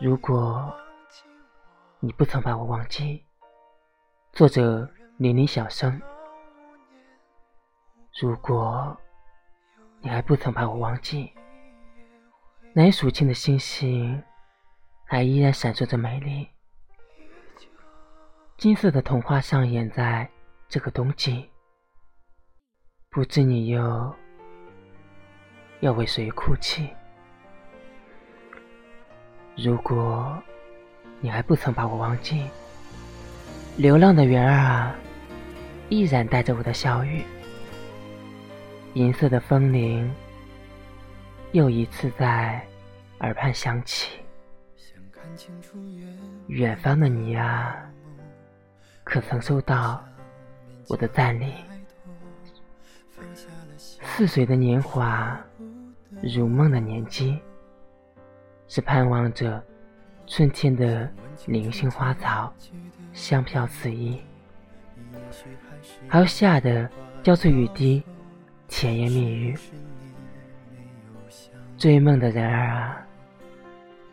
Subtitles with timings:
[0.00, 0.72] 如果
[2.00, 3.24] 你不曾把我忘记，
[4.32, 6.00] 作者年龄小生。
[8.20, 8.96] 如果
[10.00, 11.32] 你还不曾把我忘记，
[12.72, 14.22] 难以数清的星星
[15.04, 16.48] 还依然闪烁着美丽，
[18.56, 20.30] 金色的童话上演在
[20.68, 21.50] 这个冬季。
[23.10, 24.14] 不知你又
[25.80, 26.94] 要为谁哭泣？
[29.60, 30.40] 如果
[31.20, 32.46] 你还不曾把我忘记，
[33.76, 34.94] 流浪的云儿啊，
[35.88, 37.24] 依然带着我的笑语。
[38.94, 40.08] 银色的风铃
[41.50, 42.64] 又一次在
[43.18, 44.20] 耳畔响起。
[46.46, 47.76] 远方的你啊，
[49.02, 50.00] 可曾收到
[50.86, 51.52] 我的赞礼？
[54.04, 55.36] 似水的年华，
[56.22, 57.40] 如梦的年纪。
[58.68, 59.62] 是盼望着
[60.26, 61.08] 春天的
[61.46, 62.52] 零星花草，
[63.14, 64.20] 香飘四溢；
[66.06, 66.88] 还有夏的
[67.22, 68.02] 交错雨滴，
[68.68, 69.58] 甜言蜜语。
[71.78, 73.06] 追梦的人儿啊，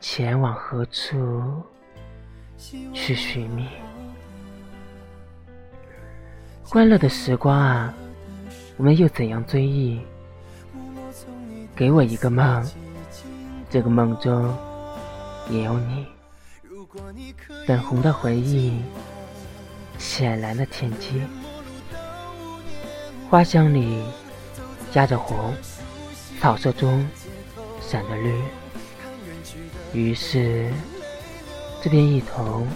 [0.00, 1.62] 前往何处
[2.94, 3.68] 去寻觅？
[6.62, 7.92] 欢乐的时光啊，
[8.76, 10.00] 我们又怎样追忆？
[11.76, 12.64] 给我一个梦。
[13.70, 14.56] 这个梦中
[15.50, 16.06] 也有你。
[17.66, 18.82] 粉红的回忆，
[19.98, 21.20] 浅蓝的天际，
[23.28, 24.02] 花香里
[24.90, 25.54] 夹着红，
[26.40, 27.06] 草色中
[27.80, 28.42] 闪着绿。
[29.92, 30.72] 于是，
[31.82, 32.66] 这边一头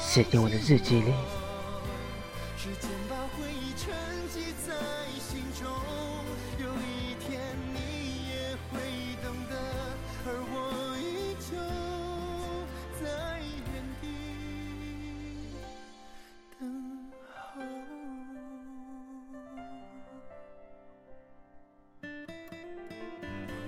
[0.00, 1.12] 写进我的日记里。
[2.56, 3.92] 时间把回忆沉
[4.32, 4.74] 积在
[5.20, 5.68] 心中，
[6.58, 7.27] 有一天。